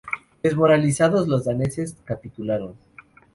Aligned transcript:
Desmoralizados, 0.41 1.27
los 1.27 1.45
daneses 1.45 1.95
capitularon. 2.05 2.73